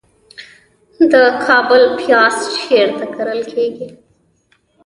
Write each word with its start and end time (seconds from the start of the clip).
د 1.11 1.13
کابل 1.45 1.83
پیاز 1.99 2.35
چیرته 2.57 3.05
کرل 3.15 3.41
کیږي؟ 3.51 3.87